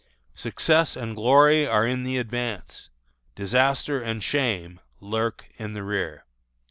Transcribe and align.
Success 0.33 0.95
and 0.95 1.15
glory 1.15 1.67
are 1.67 1.85
in 1.85 2.03
the 2.03 2.17
advance. 2.17 2.89
Disaster 3.35 4.01
and 4.01 4.23
shame 4.23 4.79
lurk 4.99 5.45
in 5.59 5.73
the 5.75 5.83
rear." 5.83 6.25